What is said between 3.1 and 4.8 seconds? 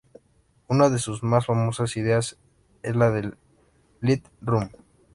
de la "little room.